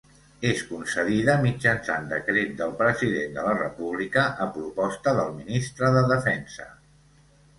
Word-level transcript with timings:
És 0.49 0.61
concedida 0.67 1.33
mitjançant 1.41 2.07
decret 2.13 2.55
del 2.61 2.71
President 2.79 3.37
de 3.37 3.43
la 3.49 3.53
República 3.59 4.25
a 4.45 4.49
proposta 4.57 5.13
del 5.19 5.31
Ministre 5.43 5.91
de 5.97 6.01
Defensa. 6.13 6.67